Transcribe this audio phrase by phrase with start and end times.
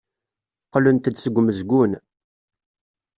[0.65, 1.91] Qqlent-d seg umezgun.